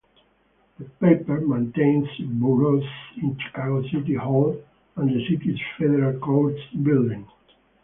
The 0.79 0.85
paper 0.99 1.41
maintains 1.41 2.07
bureaus 2.39 2.83
in 3.21 3.37
Chicago 3.37 3.83
city 3.91 4.15
hall 4.15 4.59
and 4.95 5.07
the 5.07 5.23
city's 5.29 5.59
federal 5.77 6.17
courts 6.19 6.59
building. 6.81 7.27